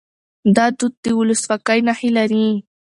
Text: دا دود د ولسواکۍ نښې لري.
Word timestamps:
دا 0.55 0.65
دود 0.77 0.93
د 1.03 1.05
ولسواکۍ 1.19 1.79
نښې 1.87 2.09
لري. 2.17 2.47